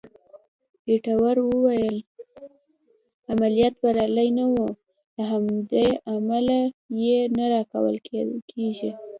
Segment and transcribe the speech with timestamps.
[0.89, 1.95] ایټور وویل:
[3.31, 4.67] عملیات بریالي نه وو،
[5.15, 6.59] له همدې امله
[7.01, 7.95] یې نه راکول
[8.53, 8.91] کېږي.